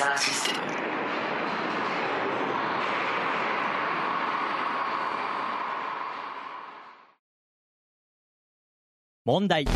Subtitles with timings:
[0.00, 0.60] キサーシステム
[9.26, 9.66] 問題。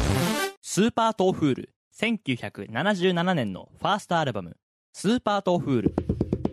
[0.62, 4.56] スーパートーフール、1977年のファーストアルバム、
[4.94, 5.94] スーパートーフール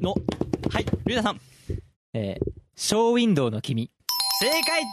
[0.02, 0.16] の、
[0.70, 1.40] はい、リュウダさん。
[2.14, 3.90] えー、ショーウィンドウの君。
[4.42, 4.84] 正解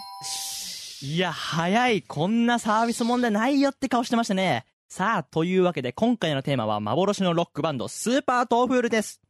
[1.03, 2.03] いや、早い。
[2.03, 4.68] こんなサービス問題ないよって顔してましたね。
[4.91, 9.21] さあ、というわけで今回のテーマは幻のロックバンド、スーパートーフールです。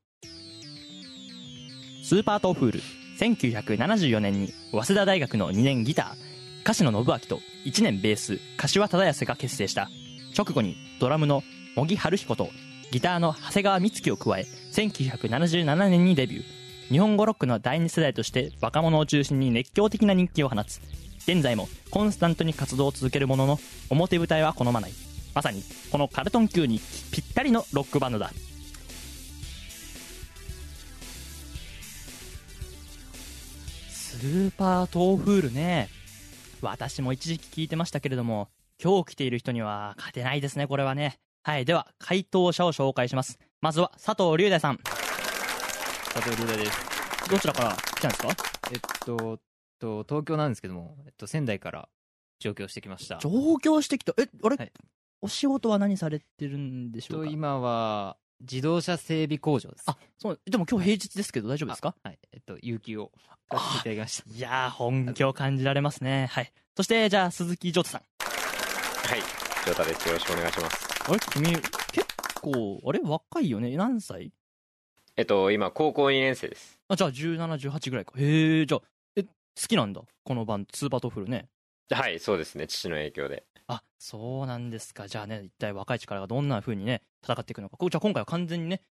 [2.05, 2.81] スーパートーフール、
[3.19, 9.91] 1974年に早稲田大学の2年ギター、歌手の信明と1年ベース、柏忠康が結成した。
[10.37, 11.43] 直後にドラムの
[11.75, 12.51] 茂木春彦と
[12.93, 16.45] ギターの長谷川美月を加え、1977年にデビュー。
[16.89, 20.81] 日本語ロックの第二世代として若者を中心に熱狂的な人気を放つ。
[21.23, 23.59] 現在もコンスタントに活動を続けるものの、
[23.91, 25.08] 表舞台は好まない。
[25.35, 26.81] まさに、このカルトン級に
[27.13, 28.31] ぴったりのロックバンドだ。
[33.91, 35.89] スーパートーフールね。
[36.61, 38.49] 私も一時期聞いてましたけれども、
[38.83, 41.21] 今日来ている人には勝てないですね、これはね。
[41.45, 43.39] はい、では、回答者を紹介します。
[43.61, 44.79] まずは、佐藤隆大さん。
[44.79, 47.29] 佐藤龍大です。
[47.31, 48.29] どちらから来たんですか？
[48.73, 49.39] えっと、
[49.79, 51.89] と東京なんですけども、えっと、仙台から
[52.41, 53.19] 上京してきました。
[53.19, 54.15] 上京してきた？
[54.19, 54.73] え、あれ、はい
[55.21, 57.27] お仕事は何されてるんでしょうか？
[57.27, 59.85] と今は、自動車整備工場です。
[59.87, 61.97] あ、そう、でも今日平日ですけど大丈夫ですか？
[62.05, 62.19] はい。
[62.33, 63.11] えっと、有給を
[63.49, 64.31] 使っていただきました。
[64.31, 66.29] いやー、本気を感じられますね。
[66.31, 66.53] はい。
[66.77, 68.03] そして、じゃあ、鈴木ジョータさん。
[69.09, 70.07] はい、ジョータです。
[70.09, 70.89] よろしくお願いします。
[71.09, 72.07] あれ君、結
[72.41, 73.77] 構、あれ若いよね？
[73.77, 74.33] 何歳？
[75.17, 76.79] えっと、今、高校2年生です。
[76.87, 78.13] あ、じゃあ、17、18ぐらいか。
[78.17, 78.81] へえ、じゃあ、
[79.17, 79.31] え、好
[79.67, 80.03] きなんだ？
[80.23, 81.49] このバンド、スーパートフルね。
[81.91, 82.69] はい、そうですね。
[82.69, 83.45] 父の影響で。
[83.69, 85.09] あ、そうなんですか。
[85.09, 87.77] じゃあね、一体若い力がどんな風にね、戦っていくのか。
[87.81, 88.83] じゃあ今回は完全にね、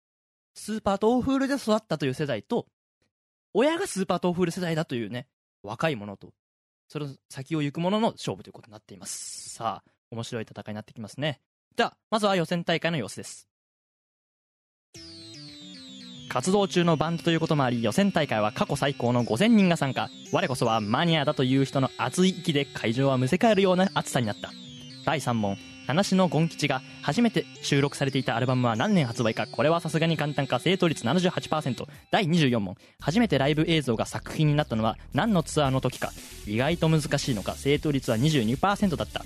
[0.54, 2.68] スーパートーフールで育ったという世代と、
[3.54, 5.28] 親がスーパートーフール世代だというね、
[5.64, 6.34] 若い者と、
[6.88, 9.50] その先を行く者の勝負ということになっています。
[9.50, 11.42] さあ、面白い戦いになってきますね。
[11.76, 13.48] では、まずは予選大会の様子です。
[16.30, 20.10] 活動中のバンドということもあり、予選大会は過去最高の5000人が参加。
[20.32, 24.52] 我こそはマニアだという人の熱い息で会場はむせ返るような熱さになった。
[25.06, 25.58] 第3問、
[25.88, 29.48] 話のゴン吉が初めて収録されていたアルバムは何年発売か。
[29.48, 30.60] これはさすがに簡単か。
[30.60, 32.76] 正答率78%第24問。
[33.00, 36.12] 初めてライブ映像が作品になったのは何のツアーの時か。
[36.46, 37.56] 意外と難しいのか。
[37.56, 39.24] 正答率は22%だった。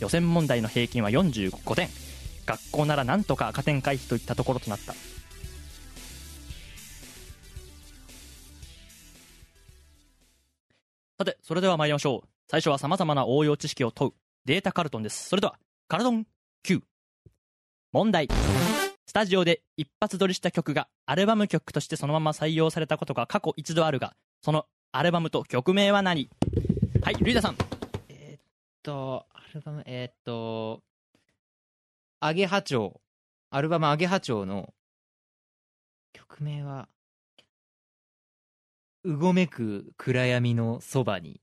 [0.00, 1.88] 予選問題の平均は45点。
[2.44, 4.94] 学校ならなんとか赤点回避といったところとなった。
[11.20, 12.28] さてそれでは参りましょう。
[12.48, 14.12] 最初は様々な応用知識を問う
[14.46, 15.28] データカルトンです。
[15.28, 16.26] それではカルトン
[16.62, 16.82] Q
[17.92, 18.26] 問題。
[19.06, 26.30] スタジオで一発撮りした曲がアルバム曲としてそのまま採用されたことが過去一度あるがそのアルバムと曲名は何？
[27.02, 27.56] はいルイダさん。
[28.08, 28.42] えっ
[28.82, 30.80] と、アルバム、えっと、
[32.20, 33.00] アゲハチョウ。
[33.50, 34.72] アルバムアゲハチョウの
[36.14, 36.88] 曲名は、
[39.04, 41.40] うごめく暗闇のそばに。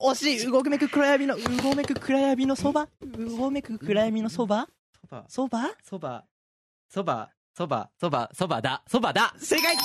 [0.00, 0.46] 惜しい。
[0.46, 2.88] うごめく暗闇のうごめく暗闇のそば？
[3.00, 4.68] うごめく暗闇のそば？
[5.28, 6.24] そば、そば？
[6.88, 9.34] そば、そば、そば、そば、そばだ、そばだ。
[9.38, 9.76] 正解！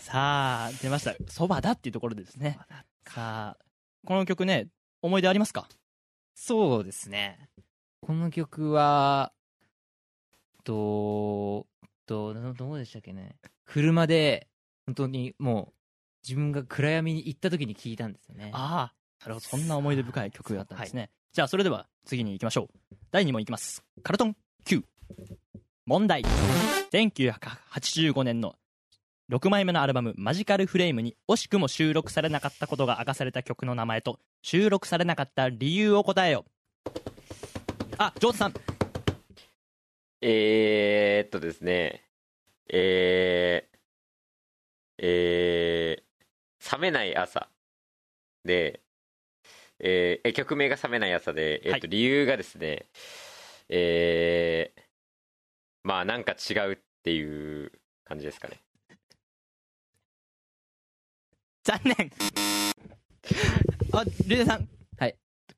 [0.00, 2.74] さあ出ましたそばだっていうところでですねえ
[3.08, 3.56] さあ
[4.04, 4.68] この曲ね
[5.00, 5.66] 思い出ありますか
[6.42, 7.50] そうですね。
[8.00, 9.30] この曲は、
[10.64, 11.66] と、
[12.06, 13.36] と、などうでしたっけね。
[13.70, 14.48] 車で、
[14.86, 15.74] 本当にもう、
[16.24, 18.50] 自分が暗闇に行った時に聞いたんですよね。
[18.52, 19.46] ああなるほど。
[19.46, 22.96] そんな思い出深い曲だったんですね、じゃあそれでは次に行きましょう。
[23.12, 23.84] 第2問いきます。
[24.02, 24.84] カルトン Q
[25.86, 26.24] 問題。
[26.92, 28.56] 1985年の
[29.30, 36.44] 6枚目のアルバム「マジカルフレーム」に惜しくも収録されなかったことが明かされた曲の名前と収録されなかった理由を答えよ
[37.98, 38.54] あジョータさん。
[40.22, 42.09] えー、っとですね、
[42.72, 43.78] えー、
[44.98, 47.48] えー、冷めない朝。
[48.44, 48.82] で、
[49.78, 52.86] えーえ曲名が冷めない朝で、えーっと、理由がですね、
[53.68, 54.80] えー、
[55.84, 57.72] まあなんか違うっていう
[58.04, 58.60] 感じですかね。
[61.64, 62.10] 残念。
[63.92, 64.68] あリュウデさん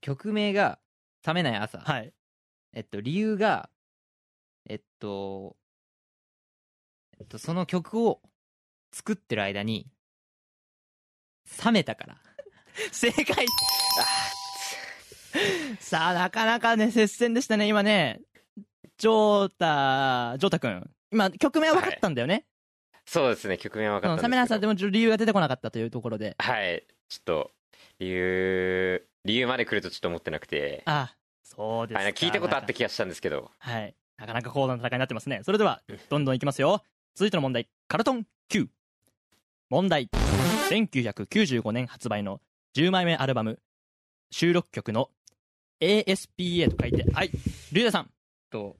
[0.02, 0.78] 曲名が
[1.26, 2.12] 「冷めない朝」はい。
[2.74, 3.70] えっと理由が
[4.68, 5.56] えっと
[7.20, 8.20] えっとその曲を
[8.92, 9.86] 作ってる間に
[11.64, 12.16] 冷めたから。
[12.92, 13.46] 正解。
[15.80, 18.20] さあなかなかね接戦でしたね今ね。
[18.98, 20.90] ジョータジョータ君。
[21.10, 22.46] 今曲名は分かったんだよね、
[23.04, 24.46] そうですね、曲名は分かったんですけど。
[24.46, 26.34] さんでも理由が出てこなかったというところで。
[26.38, 27.50] はい、ちょっと、
[27.98, 32.02] 理由、理由まで来るとちょっと思ってなくて、あそうですか。
[32.02, 33.94] はい、聞いたことあった気がしたんですけど、はい。
[34.16, 35.42] なかなか高度な戦いになってますね。
[35.42, 36.82] それではどんどんいきますよ
[37.14, 38.68] 続いての問題カルトン Q
[39.68, 40.08] 問題。
[40.70, 42.40] 1995年発売の
[42.74, 43.60] 10枚目アルバム
[44.30, 45.10] 収録曲の
[45.80, 47.30] ASPA と書いてはい。
[47.72, 48.10] リュウダさん。
[48.50, 48.76] と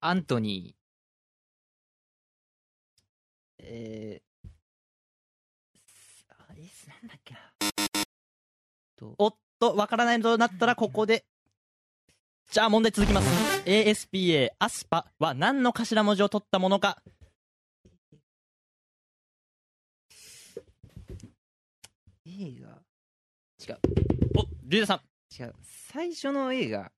[0.00, 3.64] アントニー。
[3.64, 4.50] えー、
[6.28, 7.40] あれなんだっけな。
[8.96, 11.24] とおっとわからないとなったらここで
[12.50, 13.62] じゃあ問題続きます。
[13.66, 17.02] ASPA アスパは何の頭文字を取ったものか。
[22.24, 22.68] 映画。
[23.68, 23.78] 違う。
[24.38, 25.42] おリュウダさん。
[25.42, 25.54] 違う。
[25.92, 26.90] 最初の映画。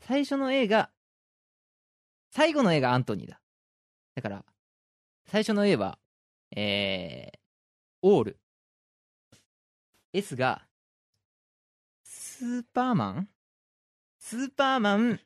[0.00, 0.90] 最初の映画。
[2.30, 3.40] 最後の映画アントニーだ。
[4.16, 4.44] だから
[5.28, 5.98] 最初の A は
[6.54, 7.38] えー、
[8.02, 8.38] オール。
[10.12, 10.66] S が
[12.04, 13.28] スーパーマン？
[14.30, 15.18] スーパーマン。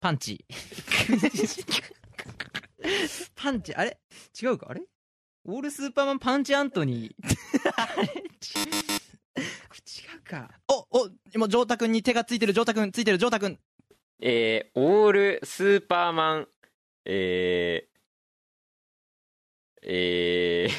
[0.00, 0.44] パンチ。
[3.34, 3.98] パンチあれ？
[4.42, 4.66] 違うか？
[4.68, 4.82] あれ？
[5.46, 7.30] オールスーパーマンパンチアントニー。
[7.74, 8.02] あれ？
[8.02, 8.08] 違
[10.18, 10.50] うか？
[10.68, 13.58] おお今ジョータ君に手がついてるジョータ君ついてるジョータ君。
[14.20, 16.48] えー、オールスーパーマン、
[17.06, 20.70] えー、えー、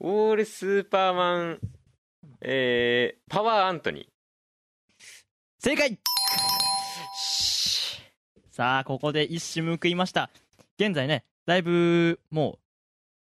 [0.00, 1.60] オールスーパーマン、
[2.40, 4.06] えー、パワーアントニー。
[5.58, 5.98] 正解。
[8.50, 10.30] さあここで一矢報いました。
[10.78, 12.58] 現在ねだいぶも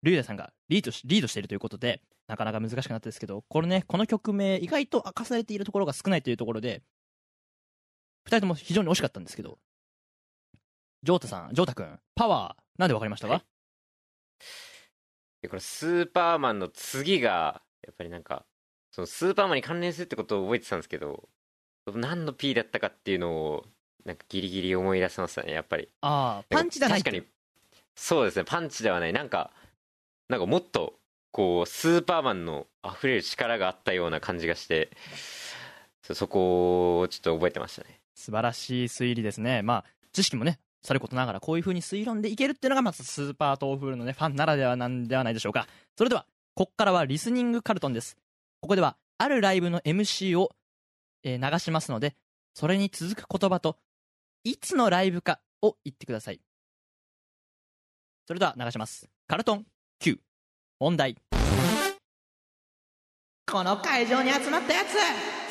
[0.01, 6.81] うリュウダさんがリードしリードしているということでなかなか難しくなったですけどこれねこの曲名意外と明かされているところが少ないというところで
[8.25, 9.57] 2人とも非常に惜しかったんですけど
[11.03, 13.43] ジョータさんジョータ君パワーなんでわかりましたか、はい。
[15.43, 18.45] でこれスーパーマンの次が、やっぱりなんか、
[18.93, 21.27] そのスーパーマンに関連するってことを覚えてたんですけど、
[21.93, 23.65] 何の P だったかっていうのを、
[24.05, 25.89] なんかギリギリ思い出せましたね、やっぱり。
[26.01, 27.27] ああパンチじゃない確かに、
[27.95, 29.13] そうですね、パンチではない。
[29.13, 29.51] なんか、
[30.29, 30.93] なんかもっと、
[31.31, 34.89] こう、スーパーマンの溢れる力があったような感じがして、
[36.03, 38.03] そそこをちょっと覚えてましたね。
[38.15, 48.17] 素晴らしい推理ですねまあ知識もねさることながらこういう風に推論でいけるっていうのがまずスーパー豆腐のねファンならではなんではないでしょうかそれではこっからはリスニングカルトンです
[48.63, 50.49] ここではあるライブの MC を、
[51.23, 52.15] えー流しますので
[52.53, 53.77] それに続く言葉と
[54.45, 56.39] いつのライブかを言ってください。
[58.25, 59.09] それでは流します。
[59.27, 59.65] カルトン
[59.99, 60.17] Q
[60.79, 61.17] 問題。
[63.51, 64.93] この会場に集まったやつ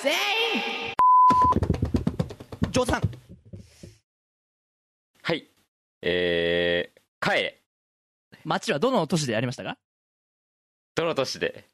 [0.02, 0.94] 全員！
[2.70, 3.02] ジョーさん。
[5.22, 5.50] はい。
[6.00, 7.62] えー、帰れ。
[8.44, 9.76] 街はどの都市でやりましたか？
[10.94, 11.71] どの都市で？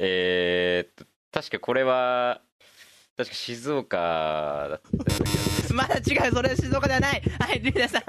[0.00, 2.40] えー、っと、確かこれは、
[3.16, 5.74] 確か静岡だったような気がする。
[5.74, 7.22] まだ違うそれは静岡ではない。
[7.40, 8.02] はいリュウダさん。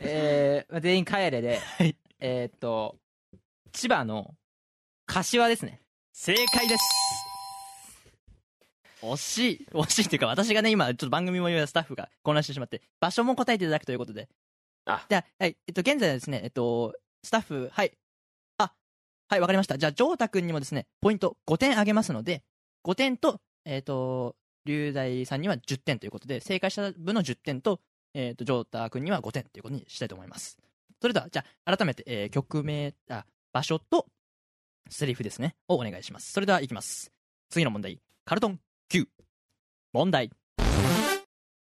[0.00, 1.94] えー、全員帰れで、い。
[2.18, 2.96] えーっと
[3.72, 4.34] 千葉の
[5.06, 5.80] 柏ですね。
[6.12, 6.82] 正解です。
[9.02, 9.66] 惜しい。
[9.72, 14.28] 惜しいっていうか私がね今ちょっと番組も言うスタッフが混乱してしまって場所も答えていただくということで。
[14.86, 15.06] あ。
[15.08, 17.92] じゃあ、はいえっと、現在はですねえっとスタッフはい。
[17.92, 18.05] あ
[19.28, 19.76] はいわかりました。
[19.76, 22.42] じゃあジョータ君にもですねポイント5点あげますので
[22.84, 27.80] 5点とえっと龍大さんには10点ということで正解した分の10点と,、
[28.14, 30.58] えっとジョータ君には5点ということにしたいと思います。
[31.00, 34.06] それではじゃあ改めて、えー曲名あ場所と
[34.88, 36.32] セリフですねをお願いします。
[36.32, 37.10] それではいきます。
[37.50, 37.98] 次の問題。
[38.24, 39.08] カルトン Q
[39.92, 40.30] 問題。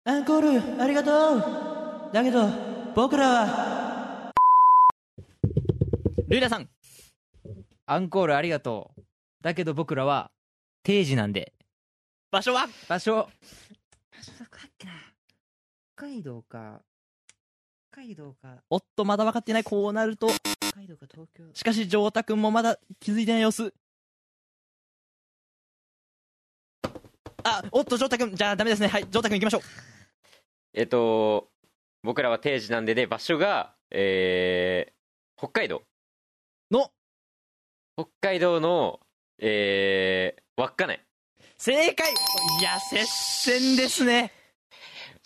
[0.05, 2.13] アンコールありがとう。
[2.13, 2.47] だけど
[2.95, 4.31] 僕らは。
[6.27, 6.67] ルイダさん
[7.85, 9.01] アンコールありがとう。
[9.41, 10.31] だけど僕らは
[10.83, 11.53] 定時なんで。
[12.31, 12.67] 場所は？
[12.87, 13.15] 場所。
[13.15, 14.93] 場所どこだっけな。
[15.95, 16.81] 北海道か。
[17.91, 18.63] 北海道か。
[18.69, 19.63] おっとまだ分かっていない。
[19.63, 20.27] こうなると。
[20.29, 21.43] 北海道か東京。
[21.53, 23.73] しかし丈太くんもまだ気づいてない様子。
[27.43, 28.35] あおっと丈太くん。
[28.35, 28.87] じゃあダメですね。
[28.87, 29.61] はい丈太くん行きましょう。
[30.73, 31.49] えっと
[32.01, 34.93] 僕らは定時なんでで場所がえー、
[35.37, 35.83] 北海道。
[36.71, 36.89] の
[37.95, 38.99] 北海道の
[39.39, 41.01] えー、稚内。
[41.57, 42.11] 正解。
[42.59, 44.31] いや接戦ですね。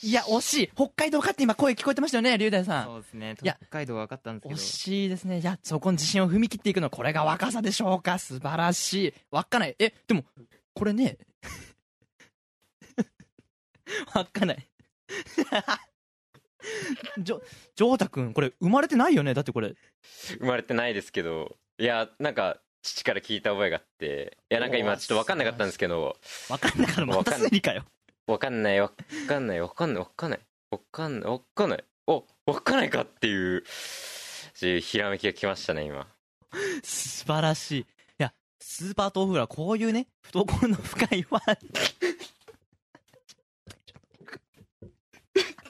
[0.04, 0.72] いや惜しい。
[0.76, 2.86] 北海道かって今声聞こえてましたよね龍大さん。
[2.86, 3.36] そうですね。
[3.42, 5.40] いや北海道は分かったんですけ惜どしいですね。
[5.40, 8.20] いやそこに自信を踏み切っていくのこれが若さでしょうか。
[8.20, 9.14] 素晴らしい。
[9.32, 9.76] 稚内。
[9.80, 10.26] えでも
[10.74, 11.18] これね。
[14.14, 14.70] 稚内。
[17.20, 17.42] じょ
[17.76, 19.34] 丈太くんこれ生まれてないよね？
[19.34, 19.76] だってこれ。
[20.40, 26.16] 生まれてないですけどいやなんか父から聞いた覚えがあっていやなんか今ちょっと分かんなかったんですけど
[26.48, 27.84] 分かんなかったまたすりかよ
[28.28, 28.94] 分かんない分
[29.28, 30.40] かんない分かんない分かんない。
[30.70, 31.84] 分かんない分かんない。
[32.08, 33.64] お分かんないかっていう
[34.54, 36.08] しひらめきが来ましたね今。
[36.84, 37.80] 素晴らしい。
[37.80, 37.86] い
[38.18, 41.58] やスーパー豆腐はこういうね懐の深いファン。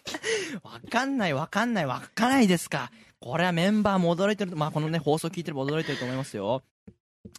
[0.64, 4.56] わかんないわかんないわかんないですかこれはメンバーも驚いてる。
[4.56, 6.64] まあこのね放送聞いてれば驚いてると思いますよ。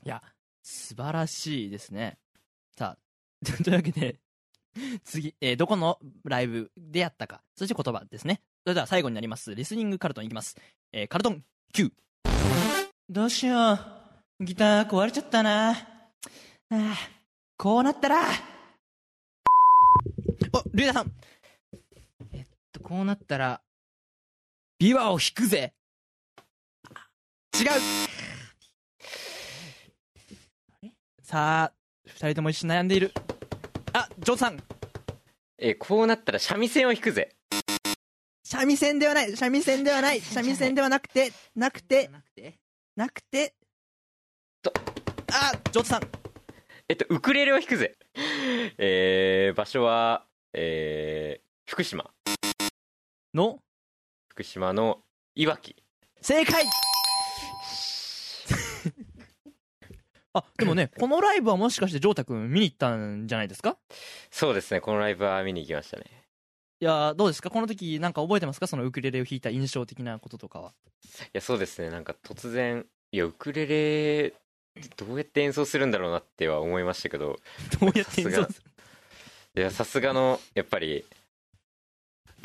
[0.04, 0.23] いや
[0.62, 2.18] 素晴らしいですね。
[2.76, 4.18] さあ というわけで
[5.04, 7.42] 次、えーどこのライブでやったか。
[7.54, 8.40] そして言葉ですね。
[8.64, 9.54] それでは最後になります。
[9.54, 10.56] リスニングカルトンいきます、
[10.92, 11.92] えーカルトン Q
[13.08, 14.44] どうしよう。
[14.44, 15.70] ギター壊れちゃったな。
[15.70, 15.76] あ
[16.70, 16.94] あ
[17.56, 18.23] こうなったら。
[20.52, 21.12] おルイダさん。
[22.32, 23.61] えっとこうなったら。
[24.80, 25.75] 琵琶を弾くぜ。
[27.52, 27.66] 違う。
[31.20, 31.73] さあ
[32.06, 33.12] 二人とも一緒に悩んでいる。
[33.92, 34.62] あジョンさん。
[35.58, 37.35] えこうなったら三味線を弾くぜ。
[38.44, 39.37] 三味線ではない。
[39.37, 40.20] 三味線ではない。
[40.20, 42.54] 三味線ではなくてなくてなくて
[42.94, 43.54] なくて
[44.62, 44.73] と。
[45.32, 46.02] あジョンさん。
[46.88, 47.97] えっとウクレレを弾くぜ。
[48.78, 52.08] えー、場所はえー、福島。
[53.35, 53.58] の？
[54.38, 55.00] 福島の
[55.35, 55.75] いわき。
[56.21, 56.64] 正解！
[60.33, 63.76] あでもね このライブはもしかしてジョータ君見に行ったんじゃないですか？
[64.30, 66.04] そうですねこのライブは見に行きましたね。
[66.80, 67.50] いやーどうですか？
[67.50, 68.68] この時なんか覚えてますか？
[68.68, 70.73] そのウクレレを弾いた印象的なこととかは。
[71.25, 74.35] いやそうですねなんか突然いやウクレレ
[74.97, 77.40] どうやって演奏するんだろうなっては思いましたけど。
[77.80, 78.71] どうやって演奏する？
[79.57, 81.04] いやさすがのやっぱり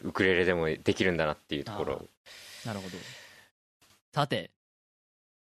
[0.01, 2.05] ウクレレでもできるんだなっていうところ。
[2.65, 2.97] なるほど。
[4.13, 4.51] さて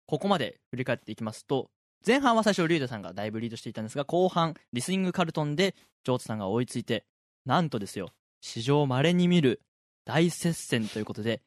[0.07, 1.71] ここまで振り返っていきますと
[2.07, 7.05] 前半は最初リュウダさんがだいぶリードしていたんですが後半リスニングカルトンでジョーツさんが追いついて
[7.47, 8.09] なんとですよ
[8.41, 9.61] 史上稀に見る
[10.05, 11.43] 大接戦ということで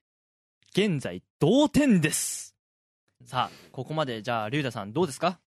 [0.71, 2.55] 現在同点です。
[3.25, 5.39] さあここまでじゃあリュウダさんどうですか？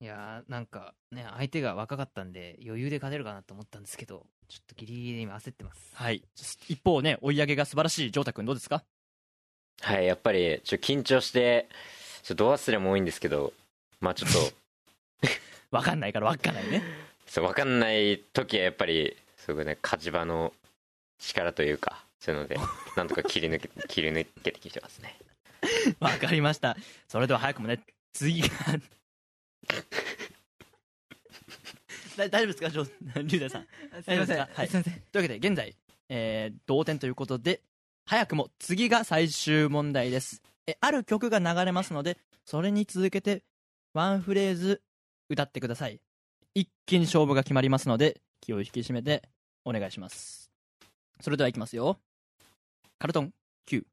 [0.00, 5.80] いやーなんかね相手が若かったんで余裕で勝てるかなと思ったんですけどちょっとギリギリで今焦ってます。
[5.94, 6.22] はい。
[6.68, 8.82] 一方ね追い上げが素晴らしいジョータ君どうですか？
[9.80, 11.68] はいやっぱりちょっと緊張して
[12.22, 13.52] ちょっとド忘れも多いんですけど
[14.00, 15.28] まあちょっと
[15.76, 16.82] わかんないからわかんないね。
[17.26, 20.52] そう分かんない時はやっぱりすごいね火事場の
[21.18, 22.56] 力というかそういうので
[22.96, 25.16] なんとか切り抜け切り抜けてきてますね。
[26.00, 26.76] わかりました。
[27.08, 27.80] それでは早くもね
[28.12, 28.78] 次がだ
[32.16, 32.70] 大丈夫ですか？
[32.70, 33.66] ジョーリュウダさん。
[34.02, 34.68] すいません、はい。
[34.68, 35.74] というわけで現在、
[36.08, 37.60] えー同点ということで
[38.06, 40.42] 早くも次が最終問題です。
[40.66, 43.42] えある曲が流れますのでそれに続けて
[43.94, 44.82] ワンフレーズ
[45.28, 46.00] 歌ってください。
[46.54, 49.22] 一気に勝負が決まりますので気を引き締めて
[49.64, 50.50] お願いします。
[51.20, 51.98] それではいきますよ。
[52.98, 53.32] カルトン
[53.66, 53.84] Q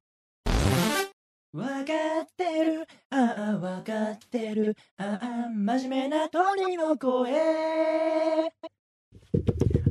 [1.53, 1.81] わか
[2.23, 2.87] ってる。
[3.09, 4.77] ああわかってる。
[4.97, 7.31] ああ真面目な鳥の声。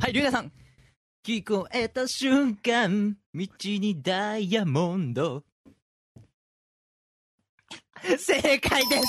[0.01, 0.51] はいリュウダさん。
[1.23, 5.45] 聞こえた瞬間道にダイヤモンド。
[8.17, 9.07] 正解です。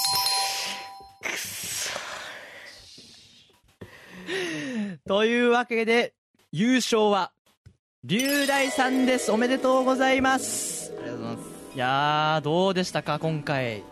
[5.08, 6.14] というわけで
[6.52, 7.32] 優勝は
[8.04, 9.32] 龍大さんです。
[9.32, 10.92] おめでとうございます。
[11.00, 11.51] ありがとうございます。
[11.74, 13.78] いやーどうでしたか今回。
[13.78, 13.84] いや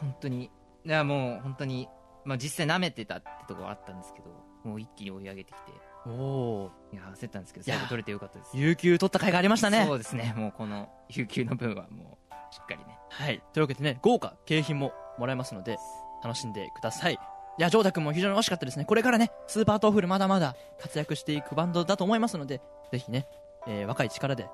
[0.00, 0.50] 本当に。
[0.86, 1.86] いやもう本当に
[2.24, 4.30] まあ実際舐めてたってところあったんですけど
[4.64, 5.72] もう一気に追い上げてきて。
[6.06, 8.50] おおいや焦ったんですけど最後取れてよかったです。
[8.54, 9.84] 有給取った甲斐がありましたね。
[9.86, 12.98] そうですねもうこの有給の分はもうしっかりね。
[13.10, 13.42] はい。
[13.52, 15.76] というわけでね豪華景品ももらえますので
[16.24, 17.14] 楽しんでください。
[17.58, 18.86] いやジョータ君も非常に惜しかったですね。
[18.86, 23.26] これからねスーパートーフルまだまだ活躍していくバンドだと思いますのでぜひね、
[23.68, 24.48] えー若い力で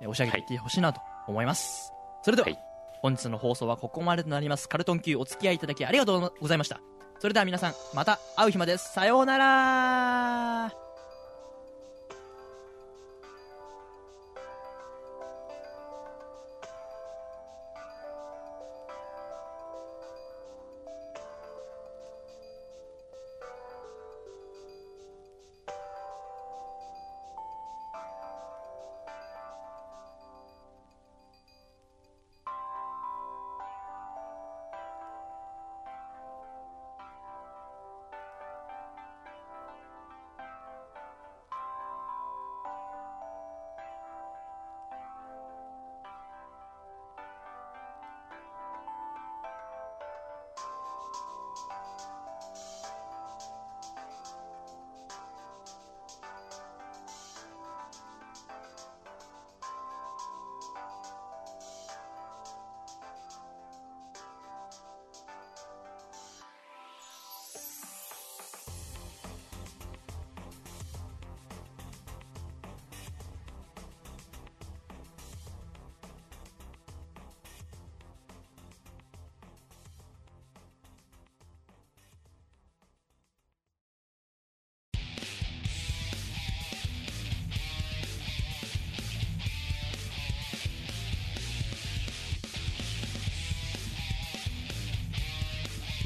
[0.00, 2.58] えー押し上げていってほしいなと思います、それでは、はい。
[3.02, 4.68] 本日の放送はここまでとなります。
[4.68, 6.80] カルトン Q お付き合いいただきありがとうございました。
[7.18, 10.89] それでは皆さんまた会う日までさようなら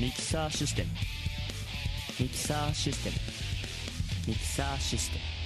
[0.04, 0.88] ミキサーシステム。
[2.20, 3.16] ミキサーシステム。
[4.28, 5.43] ミキサーシステム。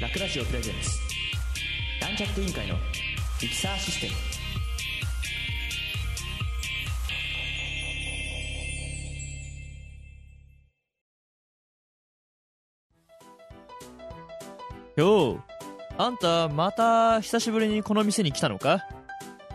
[0.00, 0.98] ラクラジオプレゼンツ。
[2.00, 2.74] ランチャット委員会の
[3.42, 4.08] ミキサーシステ
[14.96, 15.02] ム。
[15.02, 15.40] よう
[15.98, 18.86] あんたまた久しぶりにこの店に来たのか？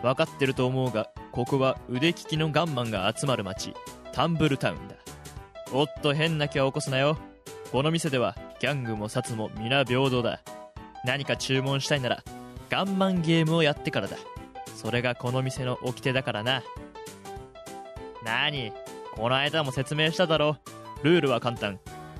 [0.00, 3.74] 分かってると思うがここは腕利きのガンマンが集まる街
[4.12, 4.94] タンブルタウンだ。
[5.72, 7.18] おっと変な気は起こすなよ。
[7.72, 10.40] この店ではギャングもサツも皆平等だ。
[11.04, 12.24] 何か注文したいなら
[12.70, 14.16] ガンマンゲームをやってからだ。
[14.74, 16.62] それがこの店の掟だからな。
[18.24, 18.72] 何
[19.14, 20.58] この間も説明しただろ。
[21.02, 21.78] ルールは簡単。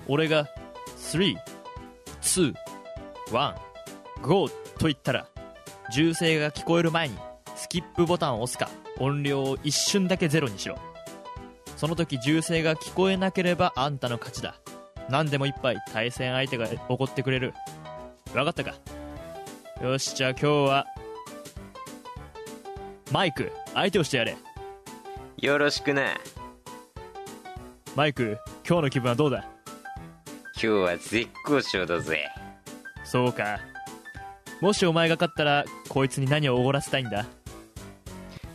[0.09, 0.47] 俺が
[0.99, 2.55] 321
[4.23, 5.27] GO と言ったら
[5.93, 7.17] 銃声が聞こえる前に
[7.55, 8.69] スキップボタンを押すか
[8.99, 10.79] 音量を一瞬だけゼロにしろ。
[11.77, 14.55] その時銃声が聞こえなければあんたの勝ちだ。
[15.09, 17.55] 何でも一杯対戦相手が怒ってくれる。
[18.33, 18.75] 分かったか？
[19.83, 20.87] よしじゃあ今日は
[23.13, 24.37] マイク相手をしてやれ。
[25.39, 26.17] よろしくな
[27.95, 29.45] マイク今日の気分はどうだ？
[30.55, 32.29] 今日は絶好調だぜ。
[33.05, 33.61] そうか。
[34.61, 37.27] もしお前が勝ったらこいつに何をおごらせたいんだ？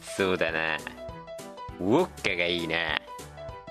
[0.01, 0.77] そうだな。
[1.79, 2.75] ウォッカがいいな。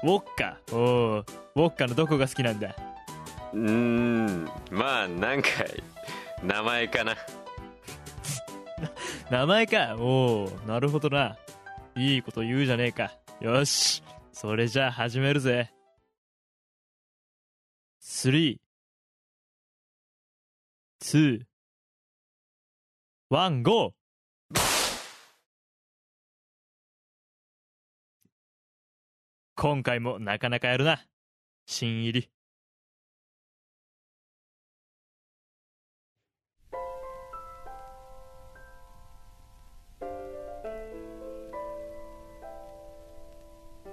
[0.02, 0.56] ウォッカ？
[0.72, 2.74] おおウォッカのどこが好きなんだ？
[3.52, 4.44] うーん。
[4.70, 5.48] まあなんか
[6.42, 7.16] 名前かな。
[9.30, 9.96] 名前か？
[9.98, 11.36] おおなるほどな。
[11.96, 13.12] いいこと言うじゃねえか。
[13.40, 15.72] よしそれじゃあ始めるぜ。
[18.00, 18.56] 3
[21.02, 21.42] 2
[23.30, 23.94] 1 GO!
[29.56, 31.04] 今回もなかなかやるな
[31.72, 32.28] 新入り。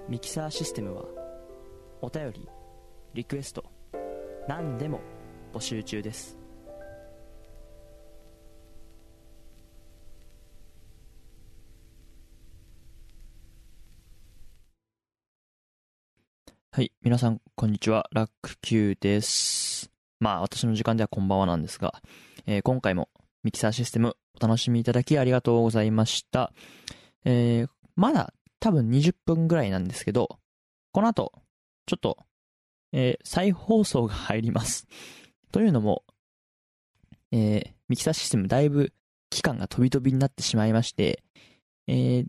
[0.08, 1.04] ミキサーシステムは
[2.02, 2.48] お便り
[3.14, 3.64] リクエスト
[4.48, 5.00] 何でも
[5.52, 6.36] 募集中です。
[16.78, 16.92] はい。
[17.02, 18.08] 皆さん、こんにちは。
[18.12, 19.90] ラック Q です。
[20.20, 21.92] まあ、私の時間ではこんばんはなんですが、
[22.46, 23.08] えー今回も
[23.42, 26.52] ミキサーシステムお楽しみいただきありがとうございました。
[27.24, 30.38] えーまだ多分20分ぐらいなんですけど、
[30.92, 31.32] この後、
[31.86, 32.16] ちょっと、
[32.92, 34.86] えー再放送が入ります。
[35.50, 36.04] というのも、
[37.32, 38.92] えーミキサーシステムだいぶ
[39.30, 41.24] 期間が飛び飛びになってしまいまして、
[41.88, 42.26] えー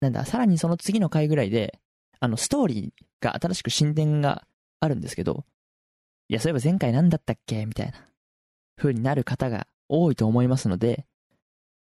[0.00, 1.78] なんだ、さらにその次の回ぐらいで、
[2.22, 4.46] あの、ストーリーが新しく進展が
[4.78, 5.44] あるんですけど、
[6.28, 7.66] いや、そういえば前回何だったっけ？
[7.66, 7.94] みたいな
[8.76, 11.04] 風になる方が多いと思いますので、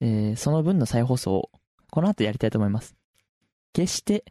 [0.01, 1.49] えーその分の再放送を
[1.89, 2.93] この後やりたいと思います。
[3.71, 4.25] 決して、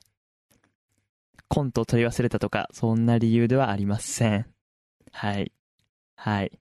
[1.48, 4.46] コントを取り忘れたとか、そんな理由ではありません。
[5.12, 5.50] はい。
[6.14, 6.52] はい。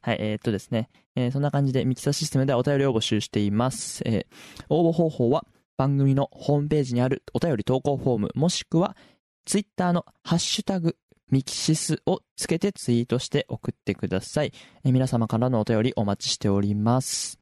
[0.00, 4.02] はい、えーっとですね、えーそんな感じでミキサーシステムではお便りを募集しています。
[4.06, 5.44] えー応募方法は
[5.80, 8.98] 番組のホームページにあるお便り投稿フォーム、もしくは
[9.46, 10.94] ツイッターのハッシュタグ
[11.30, 14.52] ミキシスをつけてツイートして送ってください。
[14.84, 17.38] え皆様からのお便りお待ちしております。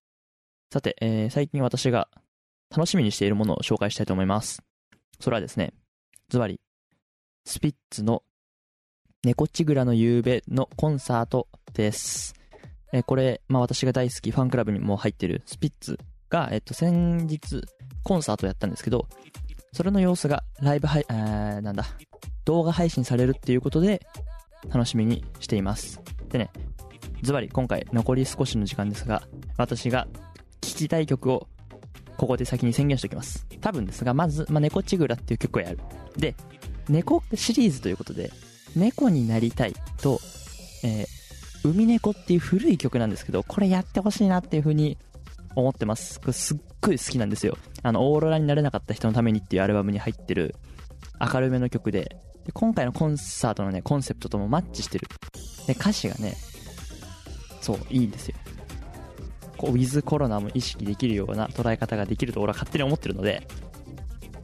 [0.72, 2.07] さて、えー最近私が
[2.70, 4.62] 楽しみにしているものを紹介したいと思います。
[5.18, 5.72] それはですね、
[6.29, 6.61] ズバリ、
[7.44, 8.22] スピッツの
[9.24, 12.37] 猫ちぐらの夕べのコンサートです。
[12.92, 15.98] えーこれ、まあ私が大好きファンクラブにも入ってるスピッツ
[16.29, 17.62] が、えっと、先日
[18.03, 19.07] コンサートをやったんですけど、
[19.73, 21.87] それの様子がライブ配、えーなんだ、
[22.45, 24.07] 動画配信されるっていうことで
[24.73, 26.01] 楽しみにしています。
[26.31, 26.51] でね、
[27.23, 29.23] ズバリ今回残り少しの時間ですが、
[29.57, 30.09] 私が
[30.61, 31.49] 聴きたい曲を
[32.17, 33.47] ここで先に宣言しておきます。
[33.61, 35.79] 多分ですが、まず、まあ、猫ちぐらっていう曲をやる。
[36.17, 36.35] で、
[36.88, 38.31] 猫シリーズということで、
[38.75, 40.21] 猫になりたいと、
[40.85, 41.19] えー
[41.64, 44.97] 海猫っていう古い曲なんですけど、これやってほしいなっていう風に
[45.55, 46.21] 思ってます。
[46.21, 47.57] これすっごい好きなんですよ。
[47.83, 50.55] あの、オーロラになれなかった人のためにっていうアルバムに入ってる
[51.21, 55.09] 明るめの曲で、で今回のコンサートのね、コンセプトともマッチしてる。
[55.67, 56.37] で、歌詞がね、
[57.61, 58.37] そう、いいんですよ。
[59.57, 63.47] こう、ウィズコロナも意識できるような捉え方ができると俺は勝手に思ってるので、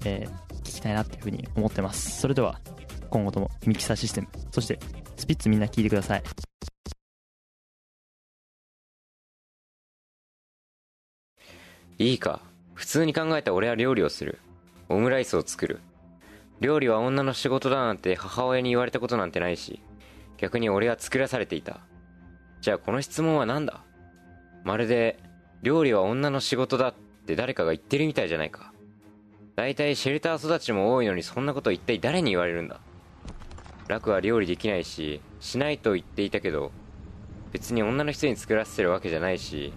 [0.05, 2.21] えー聞きたいなっていう風に思ってます。
[2.21, 2.59] それでは、
[3.11, 4.81] 今後ともミキサーシステム、そして、
[5.17, 6.23] スピッツみんな聞いてください。
[11.99, 12.41] いいか？
[12.75, 14.41] 普通に考えた俺は料理をする。
[14.89, 15.79] オムライスを作る。
[16.61, 19.81] 料理は女の仕事だなんて母親に言われたことなんてないし
[20.37, 21.81] 逆に俺は作らされていた。
[22.61, 23.81] じゃあこの質問は何だ？
[24.65, 25.21] まるで
[25.63, 26.95] 料理は女の仕事だっ
[27.27, 28.73] て誰かが言ってるみたいじゃないか。
[29.55, 32.81] 大体シェルター育ちも多いのにそんなこと一体誰に言われるんだ？
[33.87, 36.73] 楽は料理できないししないと言っていたけど
[37.53, 39.73] 別に女の人に作らせてるわけじゃないし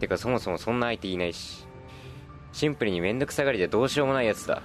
[0.00, 1.66] てかそもそもそんな相手いないし
[2.52, 4.62] シンプルにめんどくさがりでどうしようもないやつだ。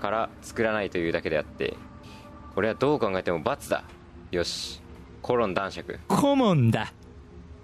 [0.00, 1.76] から作らないというだけであって
[2.56, 3.84] 俺はどう考えても罰だ。
[4.30, 4.80] よし。
[5.22, 6.00] コロン男爵。
[6.08, 6.92] 顧問だ。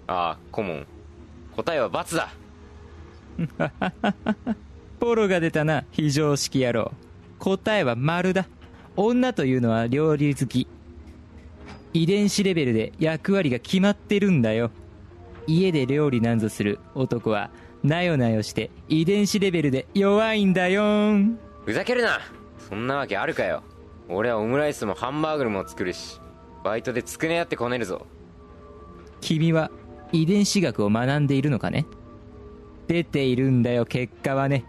[0.07, 0.87] ああ顧問
[1.55, 2.29] 答えは罰だ。
[4.99, 6.91] ポロが出たな非常識野郎。
[7.39, 8.47] 答えは丸だ。
[8.95, 10.67] 女というのは料理好き。
[11.93, 14.71] 遺伝子レベルで役割が決まってるんだよ
[15.47, 17.49] 家で料理なんぞする男は
[17.83, 21.39] なよなよして遺伝子レベルで弱いんだよーん。
[21.65, 22.19] ふざけるな。
[22.69, 23.63] そんなわけあるかよ。
[24.09, 26.19] 俺はオムライスもハンバーグも作るし
[26.63, 28.05] バイトでつくねやってこねるぞ。
[29.21, 29.71] 君は
[30.11, 31.85] 遺伝子学を学んでいるのかね？
[32.87, 34.65] 出ているんだよ結果はね。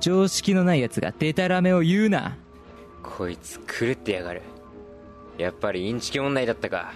[0.00, 2.36] 常識のない奴がデタラメを言うな。
[3.02, 4.42] こいつ狂ってやがる。
[5.38, 6.92] やっぱりインチキ問題だったか。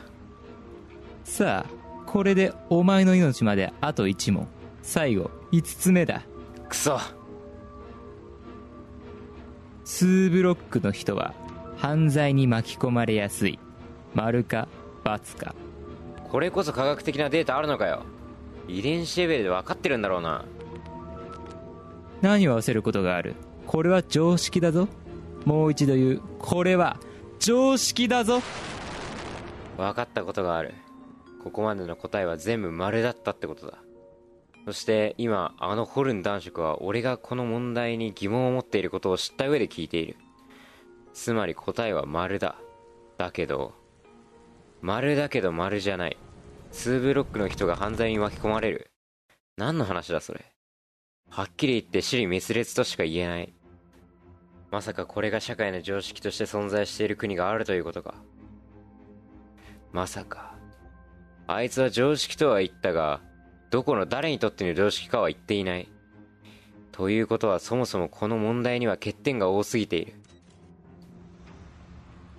[1.24, 1.81] さあ
[2.12, 4.46] これでお前の命まであと1問。
[4.82, 6.20] 最後5つ目だ。
[6.68, 6.98] クソ
[9.86, 11.32] 2ブロックの人は
[11.78, 13.58] 犯罪に巻き込まれやすい。
[14.14, 14.68] 丸か
[15.04, 15.54] ×か。
[16.30, 18.02] これこそ科学的なデータあるのかよ。
[18.68, 20.44] 遺伝子レベルで分かってるんだろうな。
[22.20, 23.36] 何を合わせることがある？
[23.66, 24.86] これは常識だぞ。
[25.46, 26.20] もう一度言う。
[26.38, 26.98] これは
[27.38, 28.42] 常識だぞ。
[29.78, 30.74] 分かったことがある
[31.42, 33.78] ここまでの答えは全部丸だったってことだ。
[34.64, 40.16] そして今あのホルン男爵は俺がこの問題に疑問を持っていることを知った上で聞いている。
[41.12, 42.56] つまり答えは丸だ。
[43.18, 43.74] だけど
[44.80, 46.16] 丸だけど丸じゃない。
[46.72, 48.90] 2ブロックの人が犯罪に巻き込まれる。
[49.56, 50.44] 何の話だそれ。
[51.28, 53.52] はっきり言って死に滅裂としか言えない。
[54.70, 58.14] まさかこれが社会の常識として存在している国があるということか。
[59.92, 60.51] まさか。
[61.46, 63.20] あいつは常識とは言ったが
[63.70, 65.88] どこの誰にとっての常識かは言っていない。
[66.92, 70.14] ということはそもそもこの問題には欠点が多すぎている。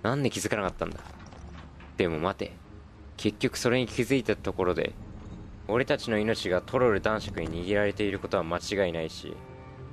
[0.02, 0.98] なんで気づかなかったんだ？
[1.96, 2.52] でも待て。
[3.16, 4.92] 結局それに気づいたところで
[5.68, 9.36] 俺たちの命がトロル男爵に握られていることは間違いないし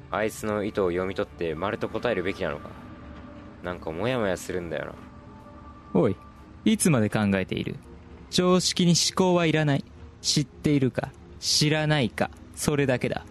[0.10, 2.70] あいつの意図を読み取って丸と答えるべきなのか。
[3.64, 4.86] なんかモヤモヤするんだよ
[5.94, 6.00] な。
[6.02, 6.16] おい
[6.66, 7.76] いつまで考えている？
[8.32, 9.86] 常識に思考はいらない。
[10.22, 13.26] 知っているか知らないかそれだけだ。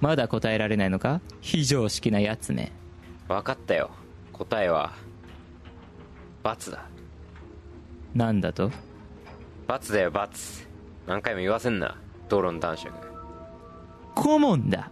[0.00, 2.72] まだ答えられないのか非常識なやつめ
[3.28, 3.90] 分かったよ。
[4.32, 4.92] 答えは
[6.42, 6.86] 罰だ。
[8.14, 8.70] なんだと？
[9.66, 10.66] 罰だよ罰。
[11.06, 11.96] 何回も言わせんな。
[12.28, 12.92] ドロン男爵。
[14.14, 14.90] 顧問だ。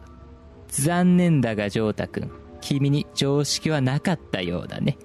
[0.68, 2.30] 残念だがジョータ君。
[2.60, 4.98] 君に常識はなかったようだね。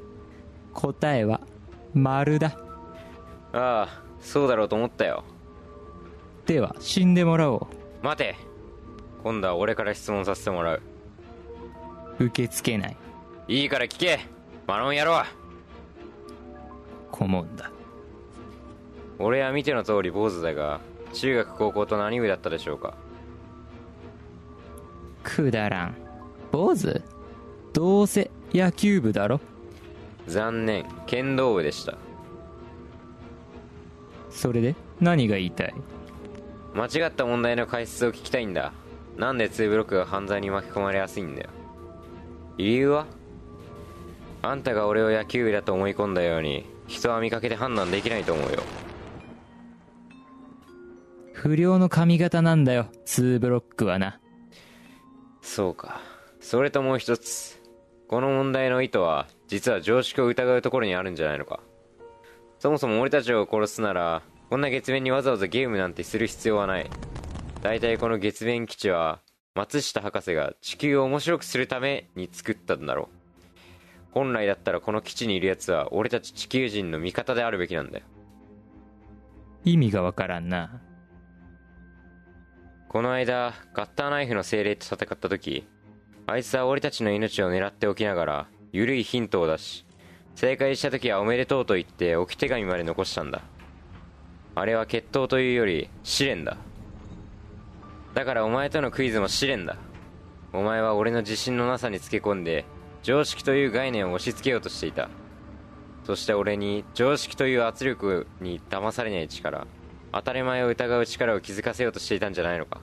[0.73, 1.39] 答えは
[1.93, 2.57] 丸だ。
[3.53, 5.23] ああそうだろうと思ったよ。
[6.47, 7.67] では死んでもらお
[8.01, 8.35] 待て。
[9.23, 10.81] 今度は俺から質問させてもらう。
[12.19, 12.97] う受け付けない。
[13.47, 14.19] いいから聞け。
[14.65, 15.23] マロン野郎
[17.11, 17.69] 顧問だ。
[19.19, 20.81] 俺は見ての通り坊主だが
[21.13, 22.95] 中学高校と何部だったでしょうか。
[25.23, 25.95] くだらん。
[26.51, 27.01] 坊主？
[27.71, 29.39] どうせ野球部だろ？
[30.27, 30.85] 残念。
[31.05, 31.97] 剣道部でした
[34.33, 34.75] それで？
[34.99, 35.73] 何が言いたい？
[36.73, 38.73] 間違った問題の解説を聞きたいんだ。
[39.17, 41.49] なんで2ブロックが犯罪に巻き込まれやすいんだよ。
[42.57, 43.05] 理由は？
[44.41, 48.63] あんたが俺を野球部だと思い込んだように人は見かけで判断できないと思うよ。
[51.31, 54.19] 不良の髪型なんだよ2ブロックはな。
[55.41, 56.01] そうか。
[56.41, 57.61] それともう一つ。
[58.07, 61.61] この問題の意図は実は常識を疑うところにあるんじゃないのか
[62.63, 66.89] そもそも俺たちを殺すならこんな月面にわざわざゲームなんてする必要はない。
[67.61, 69.19] 大体この月面基地は
[69.53, 74.11] 松下博士が地球を面白くするために作ったんだろう。
[74.11, 78.05] 本来だったらこの基地にいる奴は俺たち地球人の味方であるべきなんだよ。
[79.65, 80.79] 意味がわからんな。
[82.87, 85.67] この間ガッターナイフの精霊と戦った時
[86.27, 89.85] あいつは俺たちの命を狙っておきながら緩いヒントを出し
[90.35, 93.41] 正解した時はおめでとうと言って置き手紙まで残したんだ。
[94.55, 96.57] あれは決闘というより試練だ。
[98.13, 99.77] だからお前とのクイズも試練だ。
[100.51, 102.65] お前は俺の自信のなさにつけ込んで
[103.01, 105.09] 常識という概念を押し付けようとしていた。
[106.05, 109.65] そして俺に常識という圧力に騙されない力
[110.11, 112.81] 当たり前を疑う力を気づかせようとしていたんじゃないのか。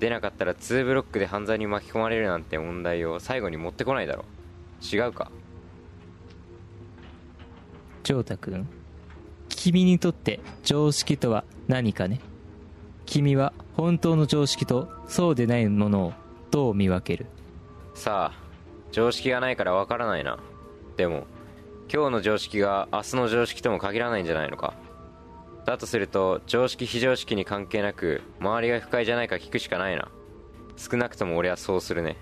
[0.00, 4.24] 出なかったら2ブロックで犯罪に巻き込まれるなんて問題を最後に持ってこないだろ
[4.82, 5.30] 違うか。
[8.04, 8.68] ジョータ君
[9.48, 12.20] 君にとって常識とは何かね？
[13.06, 16.12] 君は本当の常識とそうでないものを
[16.50, 17.26] どう見分ける？
[17.94, 18.38] さあ
[18.92, 20.38] 常識がないからわからないな。
[20.98, 21.26] でも
[21.92, 24.74] 今日の常識が明日の常識とも限らないんじゃないのか？
[25.64, 30.10] だとすると常識非常識に関係なく周りが不快じゃないか聞くしかないな。
[30.76, 32.18] 少なくとも俺はそうするね。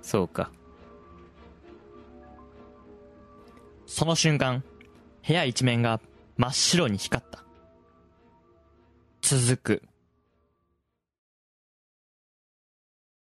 [0.00, 0.50] そうか
[3.90, 4.62] その瞬間
[5.26, 6.00] 部屋一面が
[6.36, 7.42] 真っ白に光った。
[9.20, 9.82] 続く。